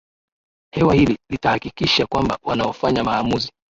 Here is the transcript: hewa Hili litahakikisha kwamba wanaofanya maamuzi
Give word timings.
hewa 0.73 0.93
Hili 0.95 1.17
litahakikisha 1.31 2.05
kwamba 2.05 2.37
wanaofanya 2.43 3.03
maamuzi 3.03 3.49